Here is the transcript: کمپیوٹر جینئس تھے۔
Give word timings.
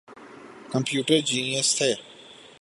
کمپیوٹر 0.71 1.19
جینئس 1.27 1.69
تھے۔ 1.77 1.91